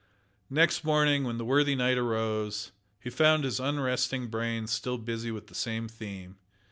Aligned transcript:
Next 0.49 0.83
morning, 0.83 1.25
when 1.25 1.37
the 1.37 1.45
worthy 1.45 1.75
knight 1.75 1.99
arose, 1.99 2.71
he 2.99 3.11
found 3.11 3.43
his 3.43 3.59
unrested 3.59 4.31
brain 4.31 4.65
still 4.65 4.97
busy 4.97 5.29
with 5.29 5.45
the 5.45 5.53
same 5.53 5.87
theme. 5.87 6.37